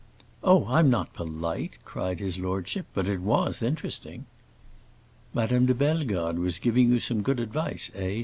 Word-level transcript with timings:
"Oh, 0.43 0.65
I'm 0.65 0.89
not 0.89 1.13
polite!" 1.13 1.77
cried 1.85 2.19
his 2.19 2.39
lordship. 2.39 2.87
"But 2.95 3.07
it 3.07 3.19
was 3.19 3.61
interesting." 3.61 4.25
"Madame 5.31 5.67
de 5.67 5.75
Bellegarde 5.75 6.39
was 6.39 6.57
giving 6.57 6.89
you 6.89 6.99
some 6.99 7.21
good 7.21 7.39
advice, 7.39 7.91
eh?" 7.93 8.19